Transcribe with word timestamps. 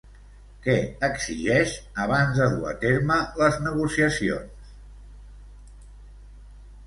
Què 0.67 0.75
exigeix 1.07 1.73
abans 2.05 2.39
de 2.41 2.47
dur 2.53 2.65
a 2.71 2.73
terme 2.85 3.17
les 3.41 3.59
negociacions? 3.65 4.71